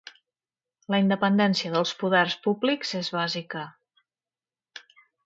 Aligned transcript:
La 0.93 0.99
independència 1.01 1.75
dels 1.75 1.93
poders 2.01 2.37
públics 2.47 2.95
és 3.01 3.11
bàsica. 3.19 3.67